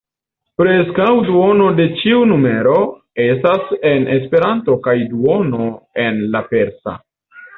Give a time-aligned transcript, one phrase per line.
[0.59, 2.79] Preskaŭ duono de ĉiu n-ro
[3.27, 5.69] estas en Esperanto kaj duono
[6.07, 6.99] en la persa.